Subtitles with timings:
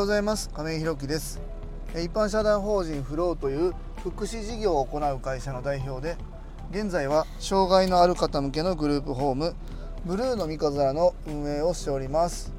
[0.00, 0.48] ようございます。
[0.48, 1.38] 亀井弘樹です。
[1.92, 6.16] 一般社団法人フローという福祉事業を行う会社の代表で
[6.70, 9.54] 現在は障害のある方向けのグループホーム
[10.06, 12.50] ブルーの三日面の運営をしております。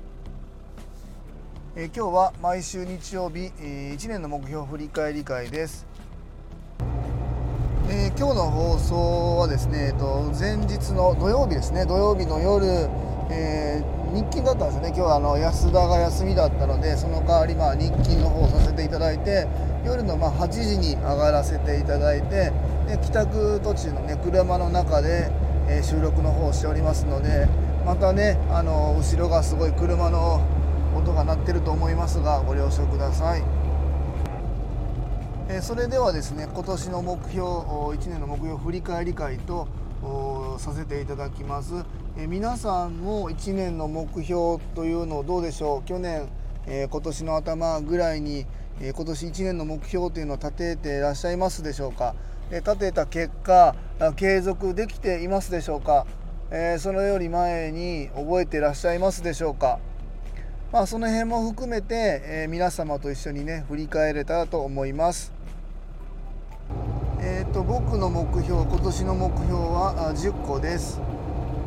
[1.76, 5.88] え今日は毎週日曜日1年の目標振り返り会です。
[7.90, 11.88] えー、今日の放送はですね、えっと、前日の土曜日ですね。
[11.88, 12.88] 土曜日の夜、
[13.32, 19.48] えー、日勤だったんですよね今日はあの安田が休みだったのでその代わりまあ日勤の方をさせていただいて
[19.86, 22.52] 夜のま8時に上がらせていただいて
[22.88, 25.32] で帰宅途中のね車の中で、
[25.70, 27.48] え、収録の方をしておりますので
[27.86, 30.42] またねあの後ろがすごい車の
[30.96, 33.44] 音が鳴ってると思いますがご了承ください。
[35.50, 39.68] えそれではですね今年の目標1年の目標振り返り会と
[40.58, 41.74] させていただきます、
[42.18, 45.88] え皆さんも1年の目標というのをどうでしょう？
[45.88, 46.28] 去年、
[46.68, 48.46] え今年の頭ぐらいに、
[48.82, 52.14] え今年1年の目標というのを立てていらっしゃいますでしょうか、
[52.52, 53.76] え立てた結果
[54.18, 56.06] 継続できていますでしょうか、
[56.52, 59.80] えそのより前に覚えてらっしゃいますでしょうか？
[60.74, 65.32] まあ、その辺も含めて、え皆様と一緒にね振り返れたらと思います。
[67.24, 71.00] えーと、僕の目標今年の目標は10個です、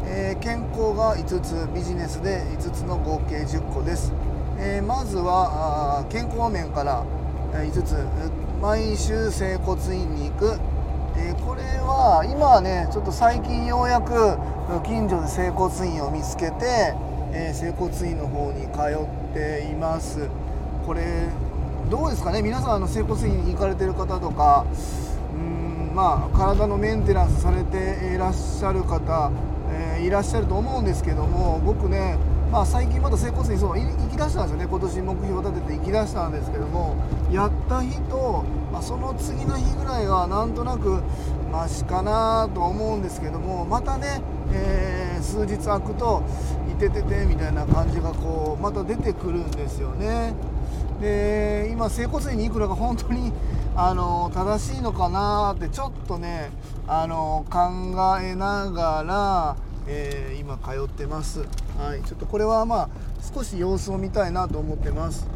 [0.07, 4.13] えー、健康が5つビジネスで5つの合計10個です、
[4.59, 7.05] えー、まずは健康面から
[7.53, 7.97] 5つ
[8.61, 10.59] 毎週整骨院に行く、
[11.17, 14.37] えー、これは今はねちょっと最近ようやく
[14.87, 16.95] 近所で整骨院を見つけて、
[17.33, 20.27] え整骨院の方に通っています。
[20.87, 21.29] これ
[21.91, 22.41] どうですかね？
[22.41, 24.65] 皆さんあの整骨院に行かれてる方とか
[25.35, 29.31] うんまあ体のメンテナンスされていらっしゃる方、
[30.01, 32.19] いらっしゃると思うんですけども僕ね
[32.55, 36.95] まあ、最近また整骨院そう行きだしたんですよね今年目標立てて行きだしたんですけども
[37.33, 41.03] やった日と、まあ、その次の日ぐらいはなんとなく
[41.51, 44.21] マシかなと思うんですけどもまたね、
[44.53, 46.23] えー、数日空くと
[46.71, 50.35] いてててみたいな感じがこうまた出てくるんですよね。
[51.01, 53.33] で今整骨院に行くのが本当に
[53.75, 56.51] あの正しいのかなってちょっとね
[56.87, 57.59] あの考
[58.21, 61.41] えながら、えー、今通ってます、
[61.79, 62.89] はい、ちょっとこれはまあ
[63.35, 65.27] 少し様子を見たいなと思ってます。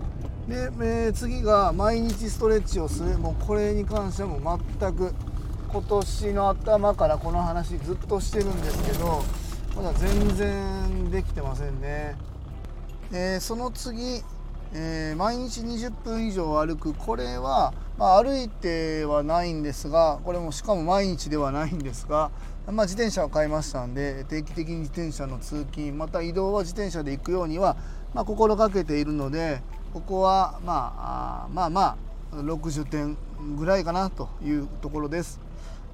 [0.48, 3.18] で、えー、次が毎日ストレッチをする。
[3.18, 5.14] もうこれに関してはもう全く
[5.68, 9.22] 今年の頭からこの話ずっとしてるんですけど
[9.76, 12.16] まだ全然できてませんね、
[13.12, 14.22] え、その次
[14.74, 16.92] えー、毎日20分以上歩く。
[16.92, 22.30] これは、まあ、歩いてはないんですがこれもしかも毎日ではないんですが、
[22.70, 27.76] まあ、自転車を買いましたんで定期的に自転車の通勤また移動は自転車で行くようには、
[28.12, 29.62] ま、心がけているので
[29.94, 31.82] ここは、まあ、まあま
[32.30, 33.16] あ60点
[33.56, 35.40] ぐらいかなというところです。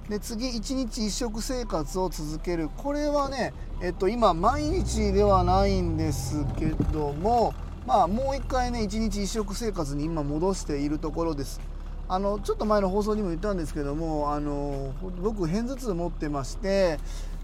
[0.09, 7.55] で次1日1食生活を続けるこれはね、えっと、今毎日ではないんですけども
[7.87, 11.61] まあ、もう一回ね一日一食生活に今戻しているところです
[12.09, 14.93] あのちょっと前の放送にも言ったんですけどもあの
[15.23, 16.99] 僕片頭痛持ってまして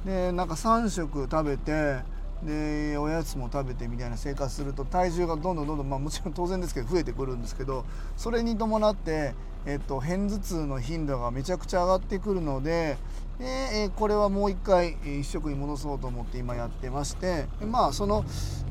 [0.04, 1.98] でなんか3食食べて
[2.42, 7.84] でおやつも食べてみたいな生活すると体重がどんどんどんどん、まあ、もちろん当然ですけど増えてくるんですけど
[8.16, 9.34] それに伴って、
[9.66, 12.96] えっと、片頭痛の頻度がめちゃくちゃ上がってくるので
[13.38, 18.24] で、これはもう一回一食に戻そうと思って今やってましてまあその、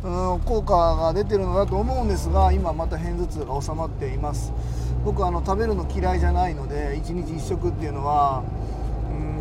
[0.03, 4.51] うん、効果が出てるのだと思うんですが今また片頭痛が収まっています。
[5.03, 8.43] 僕あの食べるの嫌いじゃないので1日1食っていうのは、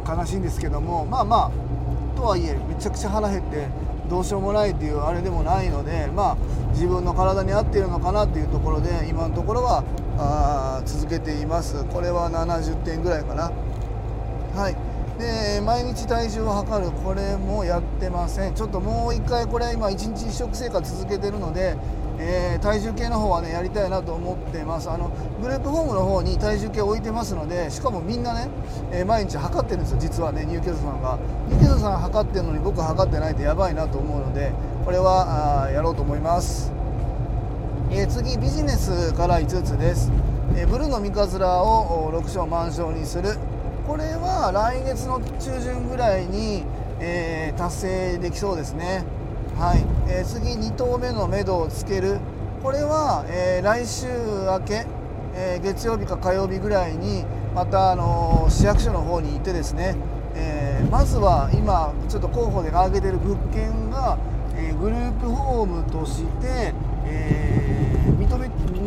[0.06, 3.69] うん、悲しいんですけどもまあまあとはいえめちゃくちゃ腹減って
[4.08, 6.36] どうしようもないっていうあれでもないのでまあ
[6.72, 9.84] 自分の体に合っているのかなっていうところで今のところは
[10.19, 11.84] あ続けています。
[11.84, 13.52] これは70点ぐらいかな。
[14.54, 14.76] はい。
[15.19, 18.55] で毎日体重を測るこれもやってません。
[18.55, 21.76] ちょっともう一回これ今1日1食生活続けてるので、
[22.20, 24.88] えー、体重計の方はねやりたいなと思ってます。
[24.88, 25.11] あの
[25.43, 28.49] グループホームの方に体重計置いてますのでしかもみんなね、
[28.93, 31.19] えー、毎日測ってるんですよ実はねニューケルさんが。
[31.49, 34.53] ニューケルさん測ってるのに僕測ってないとやばいなと思うので
[34.85, 36.73] これはあやろうと思います、
[37.91, 40.12] えー、次ビジネスから5つです、
[40.55, 43.37] えブルーの三日面を6章満章にする。
[43.88, 46.62] これは来月の中旬ぐらいに、
[47.00, 49.02] えー、達成できそうですね。
[49.58, 52.19] はい、えー、次2投目のめどをつける。
[52.62, 54.87] これは、えー、来週明け、
[55.35, 57.25] え月曜日か火曜日ぐらいに
[57.55, 59.96] また、あの市役所の方に行ってですね、
[60.35, 64.19] えまずは今ちょっと候補で挙げてる物件が、
[64.55, 66.75] えグループホームとして、
[67.06, 67.57] えー、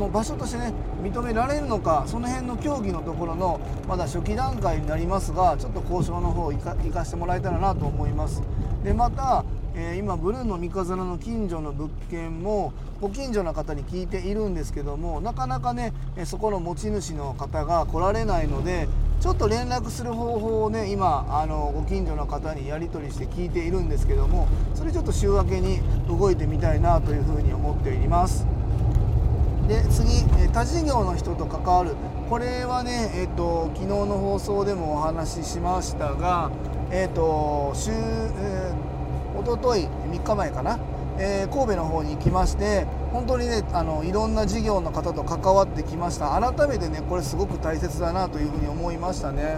[0.02, 8.42] 認めもう場所としてね認められるのかその辺の協議のところのまだ初期段階になりますがちょっと交渉の方行か行かしてもらえたらなと思います
[8.84, 15.94] でまたえー、今ブルーの三日面の近所の物件もご近所の方に聞いているんですけどもなかなかね
[16.26, 18.90] そこの持ち主の方が来られないので
[19.22, 28.61] ちょっと連絡する方法をね今あのご近所の方にやり取りして聞いているんですけどもそれちょっと週明けに動いてみたいなというふうに思っています。
[29.68, 31.96] で次他事業の人と関わる。
[32.30, 36.50] これはね、えーと、昨日の放送でもお話ししましたが、
[36.92, 38.92] えーと週えー
[39.42, 40.78] 一昨日3日前かな、
[41.18, 46.40] えー、神戸の方に行きまして本当にねあのいろんな事業の方と関わってきました。
[46.40, 49.58] 改めてねこれすごく大切だなというふうに思いましたね。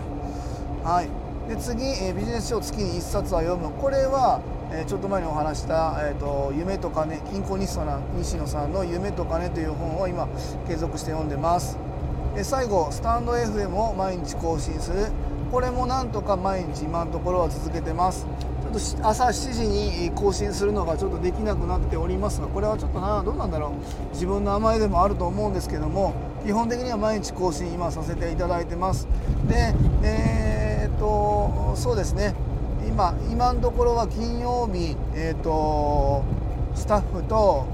[0.83, 1.09] はい。
[1.49, 3.71] で次、えー、ビジネス書を月に1冊は読む。
[3.71, 4.39] これは、
[4.75, 10.27] え、ちょっと前にお話した、えーと「夢と金金庫西野さんの「夢と金」という本を今
[10.67, 11.77] 継続して読んでます。
[12.33, 15.11] で最後スタンド FM を毎日更新する。
[15.51, 18.25] これもなんとか毎日今のところは続けてます。
[18.73, 23.71] ちょっと朝7時に更新するのがちょっとできなくなっておりますがこれはちょっとなどうなんだろう。
[24.13, 29.07] 自分の甘えでもあると思うんですけども基本的には毎日更新今させていただいてます。
[29.47, 32.33] でえー、っとそうですね。
[32.93, 36.23] 今今のところは金曜日えー、っと
[36.75, 37.65] スタッフと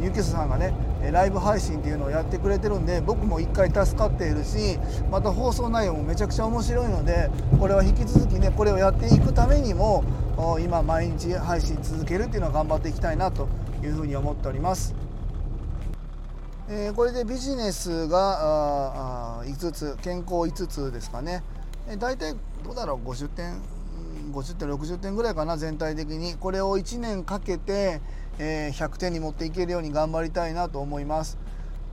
[0.00, 0.74] 入居者さんがね
[1.12, 4.80] ライブ配信っていうのをやってくれてるんで僕も1回助かっているし
[5.12, 7.30] また放送内容もめちゃくちゃ面白いので
[7.60, 10.02] これは引き続きねこれをやっていくためにも
[10.60, 13.46] 今毎日配信続けるっていうのは頑張っていきたいなと
[13.80, 14.92] いうふうに思っております。
[16.68, 21.42] えー、これでビジネスがあ5つ健康5つですかね、
[21.88, 22.34] え、大体
[22.64, 23.81] どうだろう？50点？
[24.32, 28.00] 50点60点ぐらいかな全体的にこれを1年かけて、
[28.38, 31.38] えー、100点に持っていけるように頑張りたいなと思います。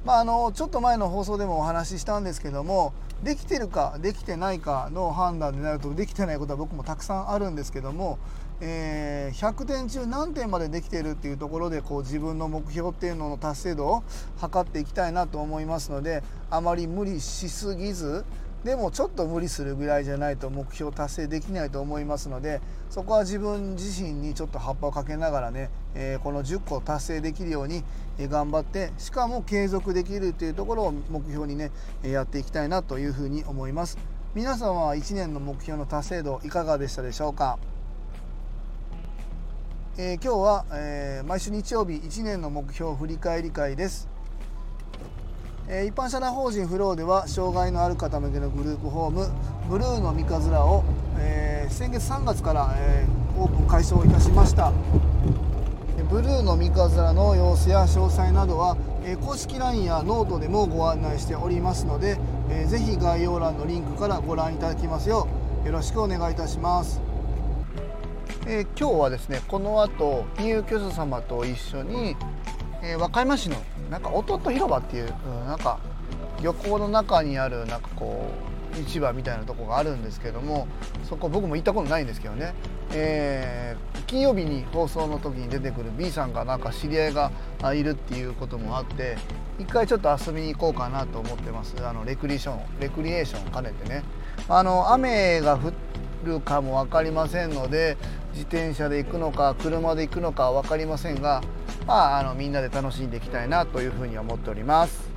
[0.05, 2.93] まあ、あのちょっと前の放送でもお話ししたんですけども
[3.23, 8.17] できてるかできてないかの判断になるとできてないことは僕もたくさんあるんですけども、
[8.61, 14.03] えー、100点中何点までできてるっていうところでこう自分の目標っていうのの達成度を
[14.37, 18.23] 測っていきたいなと思いますのであまり無理しすぎず
[18.63, 22.59] でもちょっと無理するぐらいじゃないと目標達成できないと思いますので
[22.89, 27.83] そこは自分自身にちょっと葉っぱをかけながらね、えー、この10個達成できるように
[28.19, 31.71] 頑張ってしかも継続できるというところを目標にね
[32.03, 33.97] やっていきたいなというふうに思います。
[34.35, 37.57] 皆様は1年の目標の達成度いかがでしたでしょうか？
[39.97, 44.07] えー、今日は、えー、毎週日曜日1年の目標振り返り会です。
[45.71, 49.29] え一般社団法人フローでは障害のある方向けのグループホーム
[49.69, 50.83] ブルーの三日面を、
[51.19, 54.73] えー、先月3月から、えー、オープン開始をいたしました。
[56.09, 62.17] ブルーの三日面の様子や詳細などは、えー、公式 LINE やノートでもご案内しておりますので、
[62.49, 65.27] えー、ぜひ概要欄のリンクからご覧いただきますよ
[65.63, 66.99] うよろしくお願いいたします、
[68.47, 72.15] え、今日はですねこの後金融教授様と一緒に、
[72.81, 73.57] え和歌山市の
[73.89, 75.79] なんか弟広場っていう、うん、なんか
[76.41, 78.49] 漁港の中にあるなんかこう
[78.87, 80.67] 市場みたいなとこがあるんですけども
[81.07, 82.53] そこ僕も行ったことないんですけどね、
[82.93, 87.31] えー、金曜日に放送の時に出てくる B さんがなんか知り合いが
[87.73, 89.17] いるっていうこともあって
[89.57, 91.75] 一回ちょっと遊びに行こうかなと思ってます。
[91.85, 94.03] あのレクリエーションレクリエーション兼ねてね。
[94.47, 95.73] あの雨が降
[96.23, 97.97] るかも分かりませんので
[98.31, 101.41] 自転車で行くのか車で行くのか分かりませんが
[101.89, 105.09] まあ、あのみんなで楽しんでいきたいなというふうに思っております。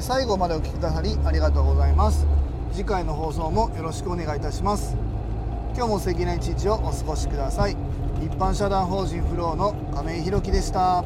[0.00, 2.24] 最後までお聴きくださりありがとうございます。
[2.72, 4.96] 次回の放送もよろしくお願いいたします。
[5.74, 7.72] 今日も素敵な一日をお過ごしください。
[8.24, 11.04] 一般社団法人フローの亀井宏樹でした。